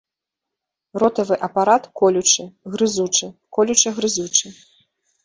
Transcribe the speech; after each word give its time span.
Ротавы 1.01 1.35
апарат 1.47 1.83
колючы, 2.01 2.45
грызучы, 2.77 3.29
колюча-грызучы. 3.59 4.47